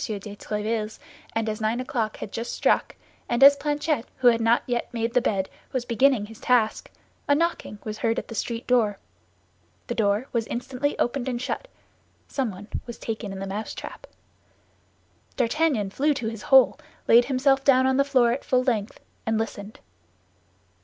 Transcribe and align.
de 0.03 0.35
Tréville's, 0.35 0.99
as 1.35 1.61
nine 1.61 1.79
o'clock 1.79 2.17
had 2.17 2.31
just 2.31 2.53
struck, 2.53 2.95
and 3.29 3.43
as 3.43 3.55
Planchet, 3.55 4.07
who 4.17 4.29
had 4.29 4.41
not 4.41 4.63
yet 4.65 4.91
made 4.91 5.13
the 5.13 5.21
bed, 5.21 5.47
was 5.71 5.85
beginning 5.85 6.25
his 6.25 6.39
task, 6.39 6.89
a 7.27 7.35
knocking 7.35 7.77
was 7.83 7.99
heard 7.99 8.17
at 8.17 8.27
the 8.27 8.33
street 8.33 8.65
door. 8.65 8.97
The 9.85 9.93
door 9.93 10.25
was 10.33 10.47
instantly 10.47 10.97
opened 10.97 11.29
and 11.29 11.39
shut; 11.39 11.67
someone 12.27 12.67
was 12.87 12.97
taken 12.97 13.31
in 13.31 13.37
the 13.37 13.45
mousetrap. 13.45 14.07
D'Artagnan 15.35 15.91
flew 15.91 16.15
to 16.15 16.27
his 16.29 16.41
hole, 16.49 16.79
laid 17.07 17.25
himself 17.25 17.63
down 17.63 17.85
on 17.85 17.97
the 17.97 18.03
floor 18.03 18.31
at 18.31 18.43
full 18.43 18.63
length, 18.63 18.99
and 19.27 19.37
listened. 19.37 19.79